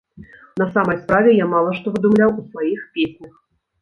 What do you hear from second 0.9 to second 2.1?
справе, я мала што